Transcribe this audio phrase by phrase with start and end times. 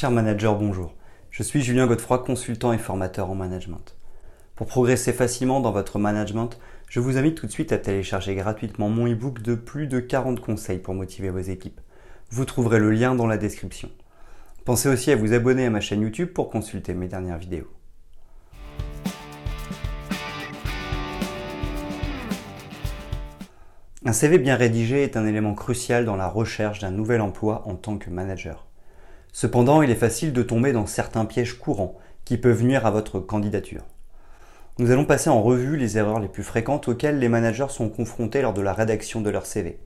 [0.00, 0.94] Cher manager, bonjour.
[1.30, 3.98] Je suis Julien Godefroy, consultant et formateur en management.
[4.56, 8.88] Pour progresser facilement dans votre management, je vous invite tout de suite à télécharger gratuitement
[8.88, 11.82] mon e-book de plus de 40 conseils pour motiver vos équipes.
[12.30, 13.90] Vous trouverez le lien dans la description.
[14.64, 17.68] Pensez aussi à vous abonner à ma chaîne YouTube pour consulter mes dernières vidéos.
[24.06, 27.74] Un CV bien rédigé est un élément crucial dans la recherche d'un nouvel emploi en
[27.74, 28.69] tant que manager.
[29.32, 33.20] Cependant, il est facile de tomber dans certains pièges courants qui peuvent nuire à votre
[33.20, 33.82] candidature.
[34.78, 38.42] Nous allons passer en revue les erreurs les plus fréquentes auxquelles les managers sont confrontés
[38.42, 39.78] lors de la rédaction de leur CV.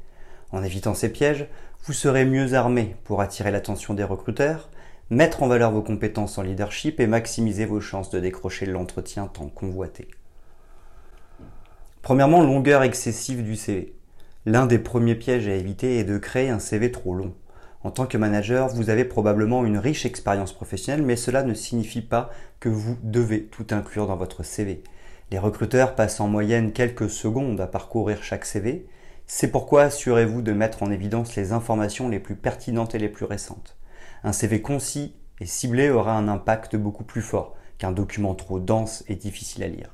[0.52, 1.48] En évitant ces pièges,
[1.84, 4.70] vous serez mieux armé pour attirer l'attention des recruteurs,
[5.10, 9.48] mettre en valeur vos compétences en leadership et maximiser vos chances de décrocher l'entretien tant
[9.48, 10.08] convoité.
[12.02, 13.94] Premièrement, longueur excessive du CV.
[14.46, 17.34] L'un des premiers pièges à éviter est de créer un CV trop long.
[17.84, 22.00] En tant que manager, vous avez probablement une riche expérience professionnelle, mais cela ne signifie
[22.00, 24.82] pas que vous devez tout inclure dans votre CV.
[25.30, 28.86] Les recruteurs passent en moyenne quelques secondes à parcourir chaque CV.
[29.26, 33.26] C'est pourquoi assurez-vous de mettre en évidence les informations les plus pertinentes et les plus
[33.26, 33.76] récentes.
[34.22, 39.04] Un CV concis et ciblé aura un impact beaucoup plus fort qu'un document trop dense
[39.08, 39.90] et difficile à lire.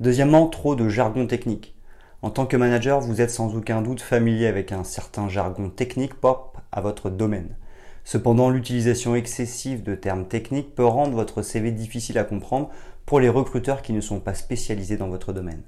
[0.00, 1.77] Deuxièmement, trop de jargon technique.
[2.20, 6.14] En tant que manager, vous êtes sans aucun doute familier avec un certain jargon technique
[6.14, 7.54] propre à votre domaine.
[8.02, 12.70] Cependant, l'utilisation excessive de termes techniques peut rendre votre CV difficile à comprendre
[13.06, 15.62] pour les recruteurs qui ne sont pas spécialisés dans votre domaine.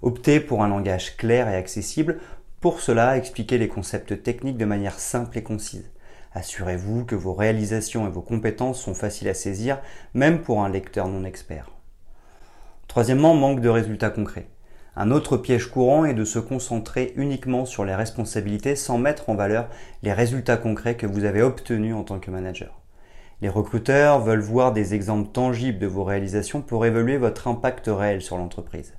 [0.00, 2.18] Optez pour un langage clair et accessible.
[2.62, 5.90] Pour cela, expliquez les concepts techniques de manière simple et concise.
[6.32, 9.80] Assurez-vous que vos réalisations et vos compétences sont faciles à saisir,
[10.14, 11.70] même pour un lecteur non expert.
[12.88, 14.48] Troisièmement, manque de résultats concrets.
[14.96, 19.36] Un autre piège courant est de se concentrer uniquement sur les responsabilités sans mettre en
[19.36, 19.68] valeur
[20.02, 22.80] les résultats concrets que vous avez obtenus en tant que manager.
[23.40, 28.20] Les recruteurs veulent voir des exemples tangibles de vos réalisations pour évaluer votre impact réel
[28.20, 28.92] sur l'entreprise.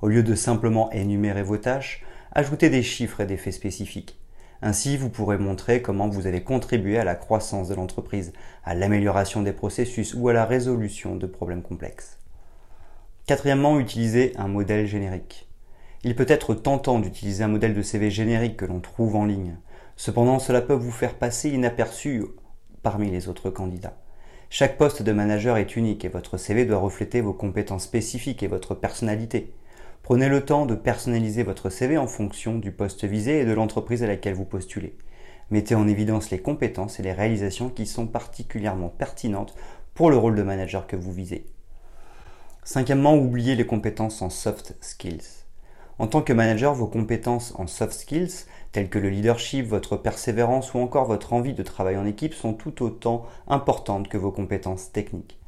[0.00, 2.02] Au lieu de simplement énumérer vos tâches,
[2.32, 4.18] ajoutez des chiffres et des faits spécifiques.
[4.62, 8.32] Ainsi, vous pourrez montrer comment vous avez contribué à la croissance de l'entreprise,
[8.64, 12.21] à l'amélioration des processus ou à la résolution de problèmes complexes.
[13.32, 15.48] Quatrièmement, utilisez un modèle générique.
[16.04, 19.56] Il peut être tentant d'utiliser un modèle de CV générique que l'on trouve en ligne.
[19.96, 22.26] Cependant, cela peut vous faire passer inaperçu
[22.82, 23.96] parmi les autres candidats.
[24.50, 28.48] Chaque poste de manager est unique et votre CV doit refléter vos compétences spécifiques et
[28.48, 29.54] votre personnalité.
[30.02, 34.02] Prenez le temps de personnaliser votre CV en fonction du poste visé et de l'entreprise
[34.02, 34.94] à laquelle vous postulez.
[35.50, 39.54] Mettez en évidence les compétences et les réalisations qui sont particulièrement pertinentes
[39.94, 41.46] pour le rôle de manager que vous visez.
[42.64, 45.44] Cinquièmement, oubliez les compétences en soft skills.
[45.98, 50.72] En tant que manager, vos compétences en soft skills, telles que le leadership, votre persévérance
[50.72, 54.92] ou encore votre envie de travailler en équipe, sont tout autant importantes que vos compétences
[54.92, 55.40] techniques.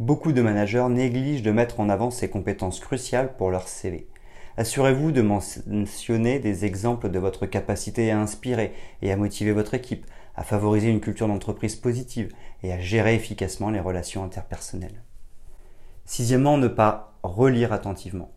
[0.00, 4.08] Beaucoup de managers négligent de mettre en avant ces compétences cruciales pour leur CV.
[4.56, 8.72] Assurez-vous de mentionner des exemples de votre capacité à inspirer
[9.02, 12.32] et à motiver votre équipe, à favoriser une culture d'entreprise positive
[12.64, 15.05] et à gérer efficacement les relations interpersonnelles.
[16.06, 18.30] Sixièmement, ne pas relire attentivement.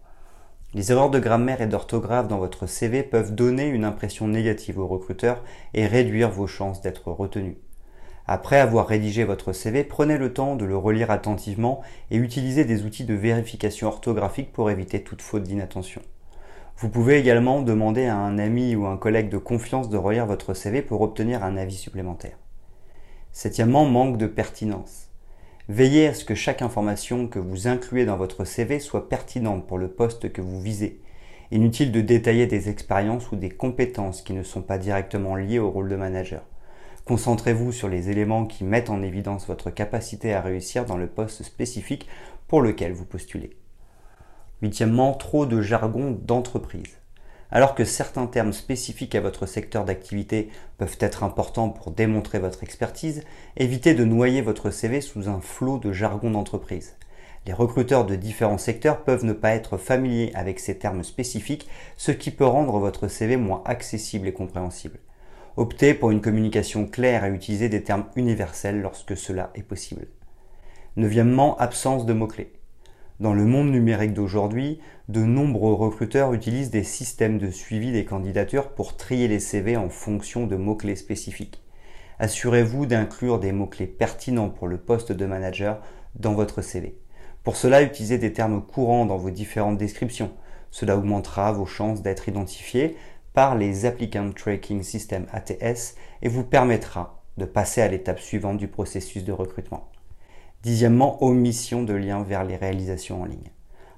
[0.73, 4.87] Les erreurs de grammaire et d'orthographe dans votre CV peuvent donner une impression négative aux
[4.87, 5.43] recruteurs
[5.73, 7.57] et réduire vos chances d'être retenu.
[8.25, 11.81] Après avoir rédigé votre CV, prenez le temps de le relire attentivement
[12.11, 16.01] et utilisez des outils de vérification orthographique pour éviter toute faute d'inattention.
[16.77, 20.53] Vous pouvez également demander à un ami ou un collègue de confiance de relire votre
[20.53, 22.37] CV pour obtenir un avis supplémentaire.
[23.31, 25.08] Septièmement, manque de pertinence.
[25.69, 29.77] Veillez à ce que chaque information que vous incluez dans votre CV soit pertinente pour
[29.77, 30.99] le poste que vous visez.
[31.51, 35.69] Inutile de détailler des expériences ou des compétences qui ne sont pas directement liées au
[35.69, 36.41] rôle de manager.
[37.05, 41.43] Concentrez-vous sur les éléments qui mettent en évidence votre capacité à réussir dans le poste
[41.43, 42.07] spécifique
[42.47, 43.51] pour lequel vous postulez.
[44.63, 46.98] Huitièmement, trop de jargon d'entreprise.
[47.51, 52.63] Alors que certains termes spécifiques à votre secteur d'activité peuvent être importants pour démontrer votre
[52.63, 53.23] expertise,
[53.57, 56.95] évitez de noyer votre CV sous un flot de jargon d'entreprise.
[57.47, 61.67] Les recruteurs de différents secteurs peuvent ne pas être familiers avec ces termes spécifiques,
[61.97, 64.99] ce qui peut rendre votre CV moins accessible et compréhensible.
[65.57, 70.07] Optez pour une communication claire et utilisez des termes universels lorsque cela est possible.
[70.97, 72.58] Neuvièmement, absence de mots-clés.
[73.19, 74.79] Dans le monde numérique d'aujourd'hui,
[75.09, 79.89] de nombreux recruteurs utilisent des systèmes de suivi des candidatures pour trier les CV en
[79.89, 81.61] fonction de mots-clés spécifiques.
[82.19, 85.81] Assurez-vous d'inclure des mots-clés pertinents pour le poste de manager
[86.15, 86.97] dans votre CV.
[87.43, 90.31] Pour cela, utilisez des termes courants dans vos différentes descriptions.
[90.71, 92.95] Cela augmentera vos chances d'être identifié
[93.33, 98.69] par les Applicant Tracking System ATS et vous permettra de passer à l'étape suivante du
[98.69, 99.89] processus de recrutement.
[100.61, 103.51] Dixièmement, omission de liens vers les réalisations en ligne.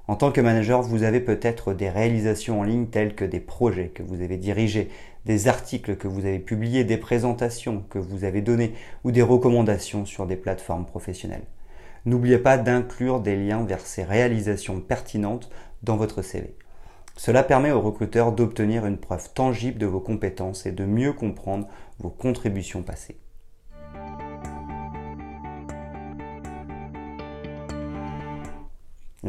[0.07, 3.87] En tant que manager, vous avez peut-être des réalisations en ligne telles que des projets
[3.87, 4.89] que vous avez dirigés,
[5.25, 10.05] des articles que vous avez publiés, des présentations que vous avez données ou des recommandations
[10.05, 11.47] sur des plateformes professionnelles.
[12.05, 15.49] N'oubliez pas d'inclure des liens vers ces réalisations pertinentes
[15.81, 16.55] dans votre CV.
[17.17, 21.67] Cela permet aux recruteurs d'obtenir une preuve tangible de vos compétences et de mieux comprendre
[21.97, 23.17] vos contributions passées.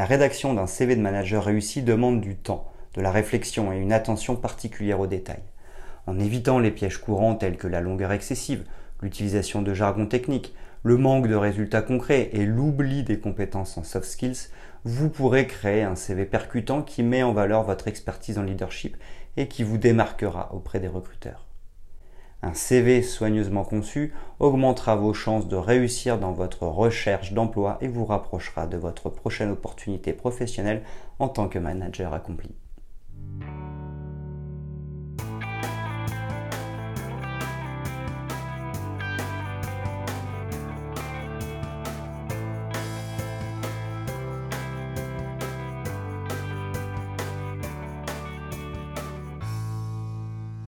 [0.03, 3.93] La rédaction d'un CV de manager réussi demande du temps, de la réflexion et une
[3.93, 5.45] attention particulière aux détails.
[6.09, 8.65] En évitant les pièges courants tels que la longueur excessive,
[9.01, 14.07] l'utilisation de jargon technique, le manque de résultats concrets et l'oubli des compétences en soft
[14.07, 14.49] skills,
[14.83, 18.97] vous pourrez créer un CV percutant qui met en valeur votre expertise en leadership
[19.37, 21.47] et qui vous démarquera auprès des recruteurs.
[22.45, 28.05] Un CV soigneusement conçu augmentera vos chances de réussir dans votre recherche d'emploi et vous
[28.05, 30.83] rapprochera de votre prochaine opportunité professionnelle
[31.21, 32.51] en tant que manager accompli.